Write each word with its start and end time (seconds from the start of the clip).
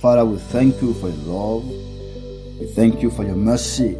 Father, 0.00 0.24
we 0.24 0.38
thank 0.38 0.80
you 0.80 0.94
for 0.94 1.08
your 1.08 1.24
love. 1.26 1.64
We 2.60 2.66
thank 2.66 3.02
you 3.02 3.10
for 3.10 3.24
your 3.24 3.34
mercy. 3.34 3.98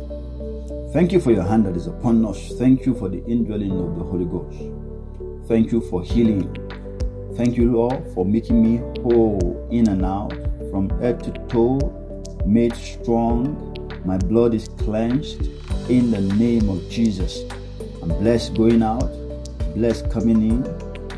Thank 0.92 1.10
you 1.10 1.18
for 1.20 1.32
your 1.32 1.42
hand 1.42 1.66
that 1.66 1.74
is 1.74 1.88
upon 1.88 2.24
us. 2.24 2.52
Thank 2.56 2.86
you 2.86 2.94
for 2.94 3.08
the 3.08 3.24
indwelling 3.24 3.72
of 3.72 3.96
the 3.98 4.04
Holy 4.04 4.24
Ghost. 4.24 5.48
Thank 5.48 5.72
you 5.72 5.80
for 5.80 6.04
healing. 6.04 6.54
Thank 7.34 7.56
you, 7.56 7.72
Lord, 7.72 8.00
for 8.14 8.24
making 8.24 8.62
me 8.62 8.76
whole 9.02 9.66
in 9.72 9.88
and 9.88 10.04
out, 10.04 10.32
from 10.70 10.88
head 11.00 11.20
to 11.24 11.32
toe, 11.48 11.80
made 12.46 12.76
strong. 12.76 13.74
My 14.04 14.18
blood 14.18 14.54
is 14.54 14.68
cleansed 14.68 15.48
in 15.90 16.12
the 16.12 16.20
name 16.20 16.68
of 16.68 16.88
Jesus. 16.88 17.42
I'm 18.02 18.10
blessed 18.20 18.54
going 18.54 18.84
out, 18.84 19.08
blessed 19.74 20.08
coming 20.12 20.48
in, 20.48 20.62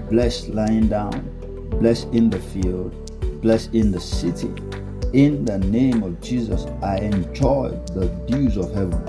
blessed 0.08 0.48
lying 0.48 0.88
down, 0.88 1.68
blessed 1.80 2.08
in 2.14 2.30
the 2.30 2.40
field, 2.40 2.94
blessed 3.42 3.74
in 3.74 3.92
the 3.92 4.00
city. 4.00 4.50
In 5.12 5.44
the 5.44 5.58
name 5.58 6.04
of 6.04 6.20
Jesus, 6.20 6.66
I 6.84 6.98
enjoy 6.98 7.70
the 7.94 8.06
dews 8.28 8.56
of 8.56 8.72
heaven, 8.72 9.02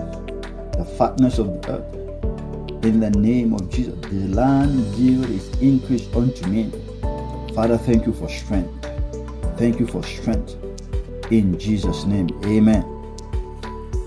the 0.71 0.83
fatness 0.97 1.37
of 1.37 1.61
the 1.61 1.73
earth. 1.73 2.83
In 2.83 2.99
the 2.99 3.11
name 3.11 3.53
of 3.53 3.69
Jesus, 3.69 3.93
the 4.09 4.27
land 4.29 4.79
yield 4.95 5.29
is 5.29 5.47
increased 5.61 6.15
unto 6.15 6.47
me. 6.47 6.71
Father, 7.53 7.77
thank 7.77 8.07
you 8.07 8.13
for 8.13 8.27
strength. 8.27 8.73
Thank 9.59 9.79
you 9.79 9.85
for 9.85 10.01
strength. 10.01 10.55
In 11.29 11.59
Jesus' 11.59 12.05
name, 12.05 12.29
amen. 12.45 12.83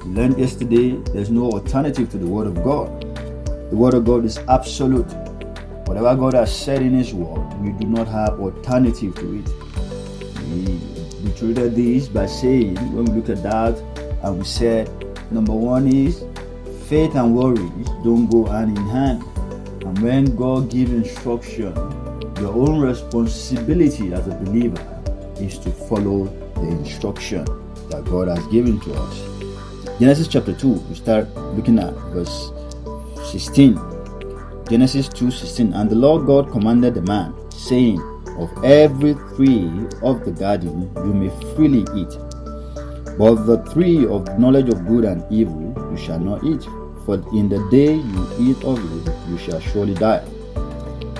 We 0.04 0.10
learned 0.14 0.36
yesterday 0.36 0.96
there's 1.12 1.30
no 1.30 1.48
alternative 1.48 2.10
to 2.10 2.18
the 2.18 2.26
Word 2.26 2.48
of 2.48 2.64
God. 2.64 3.02
The 3.70 3.76
Word 3.76 3.94
of 3.94 4.04
God 4.04 4.24
is 4.24 4.38
absolute. 4.48 5.12
Whatever 5.86 6.16
God 6.16 6.34
has 6.34 6.52
said 6.52 6.82
in 6.82 6.94
His 6.98 7.14
Word, 7.14 7.54
we 7.60 7.70
do 7.70 7.86
not 7.86 8.08
have 8.08 8.40
alternative 8.40 9.14
to 9.14 9.38
it. 9.38 10.93
Treated 11.32 11.74
this 11.74 12.08
by 12.08 12.26
saying, 12.26 12.76
when 12.94 13.06
we 13.06 13.20
look 13.20 13.28
at 13.28 13.42
that, 13.42 13.78
and 14.22 14.38
we 14.38 14.44
said, 14.44 14.88
number 15.30 15.52
one 15.52 15.86
is 15.86 16.24
faith 16.88 17.14
and 17.14 17.34
worries 17.34 17.88
don't 18.04 18.26
go 18.30 18.44
hand 18.44 18.76
in 18.76 18.84
hand. 18.88 19.22
And 19.84 19.98
when 20.00 20.36
God 20.36 20.70
gives 20.70 20.92
instruction, 20.92 21.74
your 22.40 22.52
own 22.52 22.80
responsibility 22.80 24.12
as 24.12 24.26
a 24.28 24.34
believer 24.34 24.80
is 25.40 25.58
to 25.60 25.70
follow 25.70 26.24
the 26.54 26.68
instruction 26.68 27.44
that 27.88 28.04
God 28.04 28.28
has 28.28 28.46
given 28.48 28.80
to 28.80 28.94
us. 28.94 29.98
Genesis 29.98 30.28
chapter 30.28 30.52
2, 30.52 30.68
we 30.68 30.94
start 30.94 31.28
looking 31.54 31.78
at 31.78 31.92
verse 32.12 32.50
16. 33.30 33.78
Genesis 34.68 35.08
2 35.08 35.30
16. 35.30 35.72
And 35.72 35.90
the 35.90 35.94
Lord 35.94 36.26
God 36.26 36.50
commanded 36.50 36.94
the 36.94 37.02
man, 37.02 37.34
saying, 37.50 37.98
of 38.38 38.64
every 38.64 39.14
tree 39.36 39.70
of 40.02 40.24
the 40.24 40.32
garden 40.32 40.90
you 40.96 41.12
may 41.12 41.30
freely 41.54 41.84
eat. 41.94 42.18
But 43.16 43.46
the 43.46 43.62
tree 43.72 44.06
of 44.06 44.38
knowledge 44.38 44.68
of 44.68 44.86
good 44.86 45.04
and 45.04 45.24
evil 45.30 45.72
you 45.90 45.96
shall 45.96 46.18
not 46.18 46.42
eat, 46.42 46.64
for 47.04 47.14
in 47.36 47.48
the 47.48 47.66
day 47.70 47.94
you 47.94 48.28
eat 48.38 48.64
of 48.64 48.78
it, 49.06 49.14
you 49.28 49.38
shall 49.38 49.60
surely 49.60 49.94
die. 49.94 50.24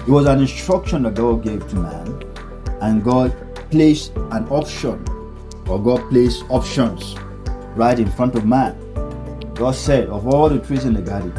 It 0.06 0.08
was 0.08 0.26
an 0.26 0.40
instruction 0.40 1.04
that 1.04 1.14
God 1.14 1.42
gave 1.44 1.66
to 1.70 1.76
man, 1.76 2.22
and 2.80 3.04
God 3.04 3.34
placed 3.70 4.14
an 4.16 4.48
option, 4.48 5.04
or 5.68 5.80
God 5.80 6.08
placed 6.10 6.44
options 6.50 7.14
right 7.76 7.98
in 7.98 8.10
front 8.10 8.34
of 8.34 8.44
man. 8.44 8.76
God 9.54 9.74
said, 9.74 10.08
Of 10.08 10.26
all 10.26 10.48
the 10.48 10.58
trees 10.58 10.84
in 10.84 10.94
the 10.94 11.02
garden, 11.02 11.32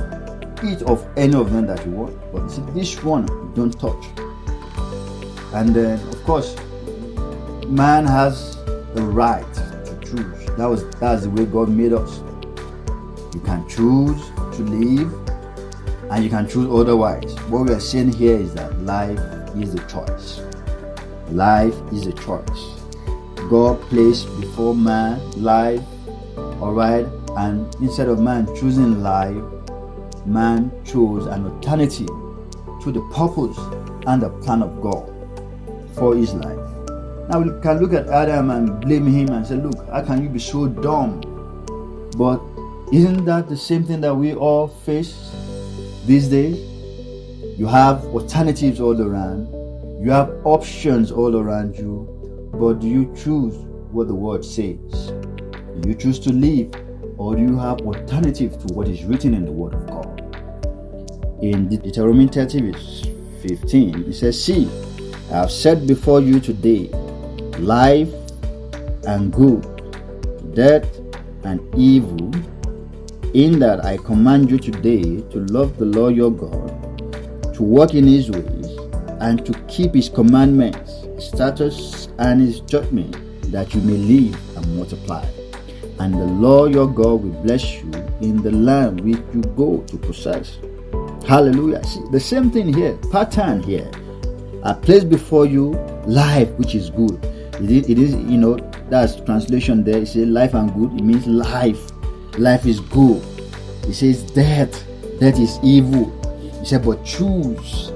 eat 0.63 0.81
of 0.83 1.05
any 1.17 1.35
of 1.35 1.51
them 1.51 1.67
that 1.67 1.85
you 1.85 1.91
want, 1.91 2.17
but 2.31 2.47
this 2.73 3.03
one 3.03 3.25
don't 3.53 3.77
touch 3.79 4.05
and 5.55 5.73
then, 5.73 5.99
of 6.09 6.21
course, 6.25 6.53
man 7.65 8.05
has 8.05 8.57
the 8.93 9.01
right 9.01 9.53
to 9.53 9.97
choose. 10.01 10.45
That 10.57 10.65
was 10.65 10.85
that's 10.99 11.23
the 11.23 11.29
way 11.29 11.45
God 11.45 11.69
made 11.69 11.93
us. 11.93 12.19
You 13.33 13.39
can 13.39 13.65
choose 13.69 14.21
to 14.57 14.63
live, 14.63 15.13
and 16.11 16.23
you 16.25 16.29
can 16.29 16.49
choose 16.49 16.69
otherwise. 16.69 17.39
What 17.47 17.67
we 17.67 17.73
are 17.73 17.79
saying 17.79 18.11
here 18.11 18.35
is 18.35 18.53
that 18.55 18.77
life 18.81 19.17
is 19.55 19.73
a 19.75 19.87
choice. 19.87 20.41
Life 21.29 21.75
is 21.93 22.05
a 22.05 22.11
choice. 22.11 22.81
God 23.49 23.79
placed 23.83 24.27
before 24.41 24.75
man 24.75 25.21
life, 25.41 25.81
all 26.59 26.73
right, 26.73 27.05
and 27.37 27.73
instead 27.75 28.09
of 28.09 28.19
man 28.19 28.45
choosing 28.57 29.01
life, 29.01 29.41
man 30.25 30.69
chose 30.83 31.27
an 31.27 31.45
alternative 31.45 32.09
to 32.83 32.91
the 32.91 33.01
purpose 33.13 33.57
and 34.05 34.21
the 34.21 34.29
plan 34.43 34.61
of 34.61 34.81
God 34.81 35.14
for 35.95 36.15
his 36.15 36.33
life. 36.33 36.75
Now 37.29 37.39
we 37.39 37.59
can 37.61 37.79
look 37.79 37.93
at 37.93 38.07
Adam 38.07 38.51
and 38.51 38.79
blame 38.81 39.07
him 39.07 39.29
and 39.29 39.45
say, 39.45 39.55
Look, 39.55 39.89
how 39.89 40.03
can 40.03 40.21
you 40.21 40.29
be 40.29 40.39
so 40.39 40.67
dumb? 40.67 41.21
But 42.17 42.39
isn't 42.93 43.25
that 43.25 43.49
the 43.49 43.57
same 43.57 43.83
thing 43.83 44.01
that 44.01 44.13
we 44.13 44.35
all 44.35 44.67
face 44.67 45.31
these 46.05 46.27
days? 46.27 46.57
You 47.57 47.67
have 47.67 48.05
alternatives 48.05 48.79
all 48.79 49.01
around, 49.01 49.47
you 50.03 50.11
have 50.11 50.29
options 50.43 51.11
all 51.11 51.35
around 51.37 51.75
you, 51.77 52.07
but 52.53 52.79
do 52.79 52.87
you 52.87 53.11
choose 53.15 53.55
what 53.91 54.07
the 54.07 54.15
word 54.15 54.45
says? 54.45 55.11
Do 55.79 55.89
you 55.89 55.95
choose 55.95 56.19
to 56.19 56.31
live, 56.31 56.73
or 57.17 57.35
do 57.35 57.41
you 57.41 57.57
have 57.57 57.81
alternative 57.81 58.51
to 58.65 58.73
what 58.73 58.87
is 58.87 59.03
written 59.03 59.33
in 59.33 59.45
the 59.45 59.51
word 59.51 59.73
of 59.73 59.87
God? 59.87 60.21
In 61.41 61.69
Deuteronomy 61.69 62.27
30, 62.27 62.71
verse 62.71 63.07
15, 63.41 64.09
it 64.09 64.13
says, 64.13 64.41
See, 64.41 64.69
I 65.31 65.37
have 65.37 65.51
set 65.51 65.87
before 65.87 66.21
you 66.21 66.39
today 66.39 66.87
life 67.57 68.09
and 69.07 69.33
good, 69.33 69.63
death 70.53 70.85
and 71.43 71.59
evil, 71.75 72.31
in 73.33 73.59
that 73.59 73.83
I 73.83 73.97
command 73.97 74.51
you 74.51 74.59
today 74.59 75.21
to 75.31 75.39
love 75.47 75.77
the 75.77 75.85
Lord 75.85 76.15
your 76.15 76.31
God, 76.31 77.53
to 77.55 77.63
walk 77.63 77.95
in 77.95 78.05
his 78.05 78.29
ways, 78.29 78.77
and 79.19 79.43
to 79.45 79.53
keep 79.67 79.95
his 79.95 80.09
commandments, 80.09 81.05
statutes, 81.17 82.07
and 82.19 82.39
his 82.39 82.59
judgment, 82.61 83.17
that 83.51 83.73
you 83.73 83.81
may 83.81 83.97
live 83.97 84.57
and 84.57 84.77
multiply. 84.77 85.25
And 85.99 86.13
the 86.13 86.25
Lord 86.25 86.73
your 86.73 86.87
God 86.87 87.23
will 87.23 87.41
bless 87.43 87.73
you 87.73 87.91
in 88.21 88.43
the 88.43 88.51
land 88.51 89.01
which 89.01 89.17
you 89.33 89.41
go 89.55 89.81
to 89.87 89.97
possess. 89.97 90.59
Hallelujah. 91.27 91.83
See, 91.83 92.01
the 92.11 92.19
same 92.19 92.51
thing 92.51 92.71
here, 92.73 92.95
pattern 93.11 93.63
here. 93.63 93.89
I 94.65 94.73
place 94.73 95.03
before 95.03 95.45
you 95.45 95.73
life 96.07 96.49
which 96.53 96.73
is 96.73 96.89
good. 96.89 97.23
It 97.61 97.69
is, 97.69 97.87
it 97.87 97.99
is 97.99 98.15
you 98.15 98.37
know, 98.37 98.57
that's 98.89 99.15
translation 99.17 99.83
there. 99.83 99.99
It 99.99 100.07
says 100.07 100.27
life 100.27 100.55
and 100.55 100.73
good. 100.73 100.99
It 100.99 101.03
means 101.03 101.27
life. 101.27 101.91
Life 102.39 102.65
is 102.65 102.79
good. 102.79 103.23
It 103.87 103.93
says 103.93 104.23
death. 104.31 104.71
Death 105.19 105.39
is 105.39 105.59
evil. 105.61 106.09
He 106.59 106.65
said, 106.65 106.83
but 106.83 107.05
choose. 107.05 107.91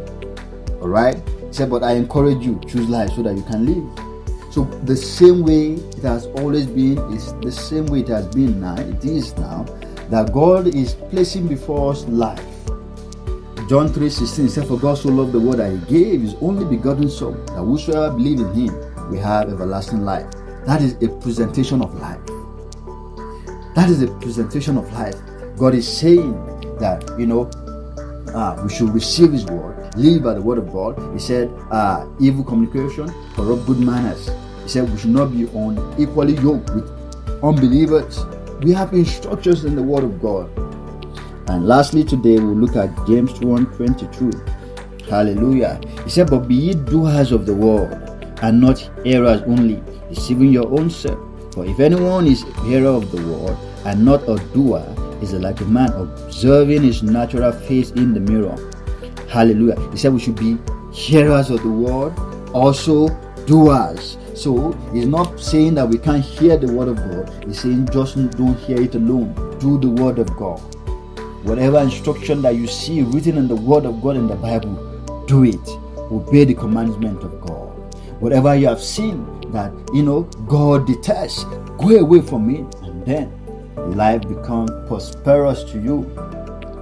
Alright? 0.80 1.16
He 1.48 1.54
said, 1.54 1.72
but 1.72 1.82
I 1.82 1.94
encourage 1.94 2.46
you, 2.46 2.62
choose 2.68 2.88
life 2.88 3.10
so 3.16 3.24
that 3.24 3.36
you 3.36 3.44
can 3.44 3.66
live. 3.66 4.54
So 4.54 4.66
the 4.84 4.96
same 4.96 5.42
way 5.44 5.74
it 5.74 6.04
has 6.04 6.28
always 6.28 6.68
been, 6.68 7.00
is 7.12 7.34
the 7.42 7.52
same 7.52 7.88
way 7.88 8.02
it 8.02 8.10
has 8.10 8.28
been 8.28 8.62
now, 8.62 8.76
it 8.76 9.04
is 9.04 9.36
now, 9.38 9.64
that 10.10 10.32
God 10.32 10.68
is 10.68 10.94
placing 10.94 11.48
before 11.48 11.94
us 11.94 12.06
life 12.06 12.49
John 13.70 13.88
3:16 13.88 14.50
said, 14.50 14.68
For 14.68 14.80
God 14.80 14.98
so 14.98 15.10
loved 15.10 15.32
the 15.32 15.40
world 15.40 15.60
that 15.60 15.72
he 15.72 15.78
gave 15.94 16.22
his 16.22 16.34
only 16.42 16.66
begotten 16.66 17.08
Son, 17.08 17.34
that 17.54 17.64
whosoever 17.64 18.16
believe 18.16 18.40
in 18.40 18.52
him 18.56 18.74
will 19.12 19.22
have 19.22 19.48
everlasting 19.48 20.02
life. 20.02 20.26
That 20.66 20.82
is 20.82 20.94
a 21.04 21.08
presentation 21.22 21.84
of 21.84 21.94
life. 22.02 22.20
That 23.76 23.88
is 23.92 24.02
a 24.02 24.08
presentation 24.22 24.76
of 24.76 24.92
life. 24.92 25.14
God 25.56 25.76
is 25.76 25.88
saying 25.88 26.34
that, 26.80 27.08
you 27.20 27.28
know, 27.28 27.46
uh, 28.34 28.60
we 28.64 28.74
should 28.74 28.90
receive 28.90 29.34
his 29.34 29.46
word, 29.46 29.94
live 29.96 30.24
by 30.24 30.34
the 30.34 30.42
word 30.42 30.58
of 30.58 30.74
God. 30.74 30.98
He 31.14 31.20
said, 31.20 31.52
uh, 31.70 32.08
evil 32.20 32.44
communication, 32.44 33.14
corrupt 33.36 33.68
good 33.68 33.78
manners. 33.78 34.32
He 34.64 34.70
said 34.70 34.90
we 34.90 34.98
should 34.98 35.12
not 35.12 35.32
be 35.32 35.44
unequally 35.44 36.34
yoked 36.42 36.74
with 36.74 36.90
unbelievers. 37.44 38.26
We 38.64 38.74
have 38.74 38.94
instructions 38.94 39.64
in 39.64 39.76
the 39.76 39.84
word 39.84 40.04
of 40.04 40.20
God. 40.20 40.69
And 41.50 41.68
lastly, 41.68 42.04
today 42.04 42.38
we'll 42.38 42.54
look 42.54 42.76
at 42.76 42.96
James 43.08 43.40
1 43.42 43.66
22. 43.76 44.32
Hallelujah. 45.10 45.82
He 46.04 46.10
said, 46.12 46.30
But 46.30 46.48
be 46.48 46.54
ye 46.54 46.74
doers 46.76 47.32
of 47.32 47.48
the 47.48 47.56
word, 47.56 47.92
and 48.44 48.62
not 48.62 48.78
hearers 49.04 49.42
only, 49.42 49.82
deceiving 50.10 50.54
your 50.54 50.68
own 50.68 50.92
self. 50.92 51.18
For 51.56 51.66
if 51.66 51.80
anyone 51.80 52.28
is 52.28 52.44
hearer 52.64 52.90
of 52.90 53.12
the 53.12 53.26
word 53.26 53.58
and 53.84 54.06
not 54.06 54.22
a 54.30 54.36
doer, 54.54 54.86
is 55.24 55.34
like 55.34 55.60
a 55.62 55.66
man 55.66 55.92
observing 55.94 56.84
his 56.84 57.02
natural 57.02 57.52
face 57.52 57.90
in 57.92 58.14
the 58.14 58.20
mirror. 58.20 58.56
Hallelujah. 59.28 59.80
He 59.90 59.98
said 59.98 60.14
we 60.14 60.20
should 60.20 60.36
be 60.36 60.56
hearers 60.94 61.50
of 61.50 61.64
the 61.64 61.70
word, 61.70 62.14
also 62.54 63.08
doers. 63.48 64.18
So 64.36 64.74
he's 64.94 65.08
not 65.08 65.40
saying 65.40 65.74
that 65.76 65.90
we 65.90 65.98
can't 65.98 66.24
hear 66.24 66.58
the 66.58 66.72
word 66.72 66.90
of 66.90 66.98
God. 66.98 67.44
He's 67.44 67.60
saying 67.62 67.90
just 67.92 68.16
don't 68.38 68.56
hear 68.60 68.80
it 68.80 68.94
alone. 68.94 69.34
Do 69.60 69.80
the 69.80 69.90
word 69.90 70.20
of 70.20 70.30
God. 70.38 70.62
Whatever 71.44 71.80
instruction 71.80 72.42
that 72.42 72.56
you 72.56 72.68
see 72.68 73.02
written 73.02 73.38
in 73.38 73.48
the 73.48 73.56
word 73.56 73.86
of 73.86 74.02
God 74.02 74.18
in 74.18 74.28
the 74.28 74.36
Bible, 74.36 75.24
do 75.28 75.44
it. 75.44 75.70
Obey 76.12 76.44
the 76.44 76.54
commandment 76.54 77.24
of 77.24 77.40
God. 77.42 77.70
Whatever 78.20 78.56
you 78.56 78.68
have 78.68 78.82
seen 78.82 79.26
that 79.52 79.72
you 79.94 80.04
know 80.04 80.24
God 80.48 80.86
detests, 80.86 81.46
go 81.78 81.90
away 81.90 82.22
from 82.22 82.50
it, 82.50 82.76
and 82.82 83.06
then 83.06 83.32
life 83.96 84.22
become 84.28 84.68
prosperous 84.88 85.64
to 85.72 85.80
you. 85.80 86.06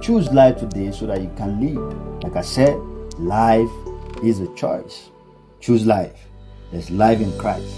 Choose 0.00 0.30
life 0.32 0.58
today 0.58 0.90
so 0.90 1.06
that 1.06 1.20
you 1.20 1.30
can 1.36 1.60
live. 1.60 2.22
Like 2.24 2.36
I 2.36 2.42
said, 2.42 2.76
life 3.18 3.70
is 4.22 4.40
a 4.40 4.52
choice. 4.54 5.10
Choose 5.60 5.86
life. 5.86 6.26
There's 6.72 6.90
life 6.90 7.20
in 7.20 7.36
Christ. 7.38 7.74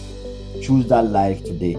Choose 0.63 0.87
that 0.89 1.07
life 1.07 1.45
today. 1.45 1.77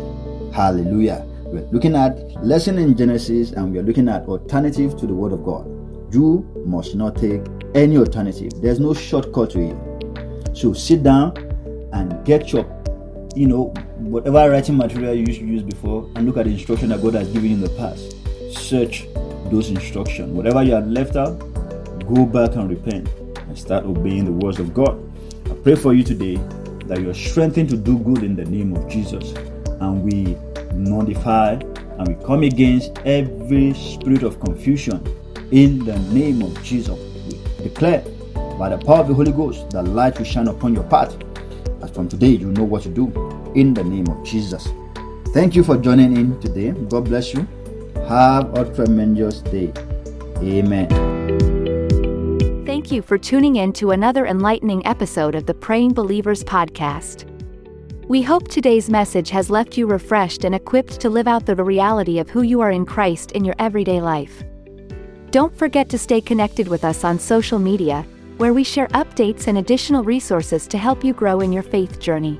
Hallelujah. 0.53 1.27
We're 1.51 1.67
looking 1.71 1.97
at 1.97 2.17
lesson 2.41 2.77
in 2.77 2.95
Genesis 2.95 3.51
and 3.51 3.73
we 3.73 3.79
are 3.79 3.83
looking 3.83 4.07
at 4.07 4.25
alternative 4.25 4.95
to 4.95 5.05
the 5.05 5.13
word 5.13 5.33
of 5.33 5.43
God. 5.43 5.65
You 6.13 6.49
must 6.65 6.95
not 6.95 7.17
take 7.17 7.41
any 7.75 7.97
alternative. 7.97 8.53
There's 8.61 8.79
no 8.79 8.93
shortcut 8.93 9.49
to 9.49 9.59
it. 9.59 10.57
So 10.57 10.71
sit 10.71 11.03
down 11.03 11.35
and 11.91 12.25
get 12.25 12.53
your 12.53 12.63
you 13.35 13.47
know 13.47 13.65
whatever 13.97 14.49
writing 14.49 14.77
material 14.77 15.13
you 15.13 15.25
used 15.25 15.41
to 15.41 15.45
use 15.45 15.61
before 15.61 16.09
and 16.15 16.25
look 16.25 16.37
at 16.37 16.45
the 16.45 16.51
instruction 16.51 16.87
that 16.87 17.01
God 17.01 17.15
has 17.15 17.27
given 17.27 17.49
you 17.49 17.55
in 17.55 17.61
the 17.61 17.69
past. 17.71 18.15
Search 18.57 19.05
those 19.51 19.71
instructions. 19.71 20.31
Whatever 20.31 20.63
you 20.63 20.71
have 20.71 20.87
left 20.87 21.17
out, 21.17 21.37
go 22.07 22.25
back 22.25 22.55
and 22.55 22.69
repent 22.69 23.09
and 23.35 23.59
start 23.59 23.83
obeying 23.83 24.23
the 24.23 24.31
words 24.31 24.61
of 24.61 24.73
God. 24.73 24.97
I 25.47 25.53
pray 25.55 25.75
for 25.75 25.93
you 25.93 26.05
today 26.05 26.37
that 26.85 27.01
you 27.01 27.09
are 27.09 27.13
strengthened 27.13 27.69
to 27.71 27.75
do 27.75 27.99
good 27.99 28.23
in 28.23 28.37
the 28.37 28.45
name 28.45 28.73
of 28.73 28.87
Jesus. 28.87 29.33
And 29.81 30.01
we 30.01 30.37
nullify 30.73 31.53
and 31.53 32.07
we 32.07 32.25
come 32.25 32.43
against 32.43 32.97
every 33.05 33.73
spirit 33.73 34.23
of 34.23 34.39
confusion 34.39 35.03
in 35.51 35.79
the 35.85 35.97
name 36.13 36.41
of 36.41 36.61
Jesus. 36.63 36.97
We 37.27 37.63
declare 37.63 38.01
by 38.57 38.69
the 38.69 38.77
power 38.77 38.99
of 38.99 39.07
the 39.07 39.13
Holy 39.13 39.31
Ghost 39.31 39.69
that 39.71 39.83
light 39.83 40.17
will 40.17 40.25
shine 40.25 40.47
upon 40.47 40.73
your 40.73 40.83
path. 40.83 41.15
As 41.81 41.91
from 41.91 42.07
today, 42.07 42.29
you 42.29 42.51
know 42.51 42.63
what 42.63 42.83
to 42.83 42.89
do 42.89 43.07
in 43.55 43.73
the 43.73 43.83
name 43.83 44.07
of 44.07 44.25
Jesus. 44.25 44.67
Thank 45.33 45.55
you 45.55 45.63
for 45.63 45.77
joining 45.77 46.17
in 46.17 46.39
today. 46.41 46.71
God 46.71 47.05
bless 47.05 47.33
you. 47.33 47.47
Have 48.07 48.53
a 48.57 48.65
tremendous 48.73 49.41
day. 49.41 49.71
Amen. 50.37 50.89
Thank 52.65 52.91
you 52.91 53.01
for 53.01 53.17
tuning 53.17 53.57
in 53.57 53.73
to 53.73 53.91
another 53.91 54.25
enlightening 54.25 54.85
episode 54.85 55.35
of 55.35 55.45
the 55.45 55.53
Praying 55.53 55.93
Believers 55.93 56.43
podcast. 56.43 57.30
We 58.11 58.21
hope 58.21 58.49
today's 58.49 58.89
message 58.89 59.29
has 59.29 59.49
left 59.49 59.77
you 59.77 59.87
refreshed 59.87 60.43
and 60.43 60.53
equipped 60.53 60.99
to 60.99 61.09
live 61.09 61.29
out 61.29 61.45
the 61.45 61.55
reality 61.55 62.19
of 62.19 62.29
who 62.29 62.41
you 62.41 62.59
are 62.59 62.71
in 62.71 62.85
Christ 62.85 63.31
in 63.31 63.45
your 63.45 63.55
everyday 63.57 64.01
life. 64.01 64.43
Don't 65.29 65.57
forget 65.57 65.87
to 65.87 65.97
stay 65.97 66.19
connected 66.19 66.67
with 66.67 66.83
us 66.83 67.05
on 67.05 67.17
social 67.17 67.57
media, 67.57 68.05
where 68.35 68.53
we 68.53 68.65
share 68.65 68.89
updates 68.89 69.47
and 69.47 69.59
additional 69.59 70.03
resources 70.03 70.67
to 70.67 70.77
help 70.77 71.05
you 71.05 71.13
grow 71.13 71.39
in 71.39 71.53
your 71.53 71.63
faith 71.63 72.01
journey. 72.01 72.37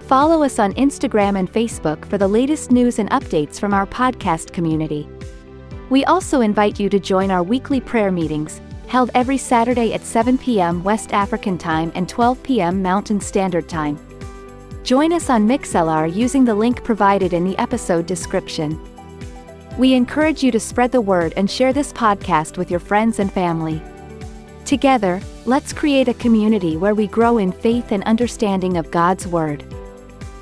Follow 0.00 0.42
us 0.42 0.58
on 0.58 0.74
Instagram 0.74 1.38
and 1.38 1.50
Facebook 1.50 2.04
for 2.04 2.18
the 2.18 2.28
latest 2.28 2.70
news 2.70 2.98
and 2.98 3.08
updates 3.12 3.58
from 3.58 3.72
our 3.72 3.86
podcast 3.86 4.52
community. 4.52 5.08
We 5.88 6.04
also 6.04 6.42
invite 6.42 6.78
you 6.78 6.90
to 6.90 7.00
join 7.00 7.30
our 7.30 7.42
weekly 7.42 7.80
prayer 7.80 8.12
meetings, 8.12 8.60
held 8.88 9.10
every 9.14 9.38
Saturday 9.38 9.94
at 9.94 10.04
7 10.04 10.36
p.m. 10.36 10.84
West 10.84 11.14
African 11.14 11.56
Time 11.56 11.90
and 11.94 12.10
12 12.10 12.42
p.m. 12.42 12.82
Mountain 12.82 13.22
Standard 13.22 13.70
Time. 13.70 13.98
Join 14.84 15.12
us 15.12 15.30
on 15.30 15.46
Mixlr 15.46 16.12
using 16.12 16.44
the 16.44 16.56
link 16.56 16.82
provided 16.82 17.32
in 17.32 17.44
the 17.44 17.56
episode 17.56 18.04
description. 18.04 18.80
We 19.78 19.94
encourage 19.94 20.42
you 20.42 20.50
to 20.50 20.58
spread 20.58 20.90
the 20.90 21.00
word 21.00 21.32
and 21.36 21.48
share 21.48 21.72
this 21.72 21.92
podcast 21.92 22.58
with 22.58 22.68
your 22.68 22.80
friends 22.80 23.20
and 23.20 23.32
family. 23.32 23.80
Together, 24.64 25.20
let's 25.46 25.72
create 25.72 26.08
a 26.08 26.14
community 26.14 26.76
where 26.76 26.96
we 26.96 27.06
grow 27.06 27.38
in 27.38 27.52
faith 27.52 27.92
and 27.92 28.02
understanding 28.04 28.76
of 28.76 28.90
God's 28.90 29.26
Word. 29.26 29.64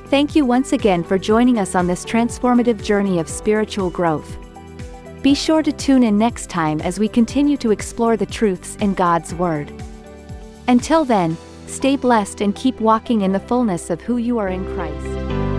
Thank 0.07 0.35
you 0.35 0.47
once 0.47 0.73
again 0.73 1.05
for 1.05 1.19
joining 1.19 1.59
us 1.59 1.75
on 1.75 1.87
this 1.87 2.05
transformative 2.05 2.83
journey 2.83 3.19
of 3.19 3.29
spiritual 3.29 3.91
growth. 3.91 4.39
Be 5.23 5.35
sure 5.35 5.63
to 5.63 5.73
tune 5.73 6.03
in 6.03 6.17
next 6.17 6.49
time 6.49 6.81
as 6.81 6.99
we 6.99 7.09
continue 7.09 7.59
to 7.59 7.73
explore 7.73 8.17
the 8.17 8.25
truths 8.25 8.77
in 8.77 8.95
God's 8.95 9.35
Word. 9.35 9.71
Until 10.67 11.05
then, 11.05 11.37
stay 11.71 11.97
blessed 11.97 12.41
and 12.41 12.55
keep 12.55 12.81
walking 12.81 13.23
in 13.23 13.33
the 13.33 13.41
fullness 13.41 13.91
of 13.91 14.01
who 14.01 14.17
you 14.17 14.39
are 14.39 14.49
in 14.49 14.65
Christ. 14.75 15.50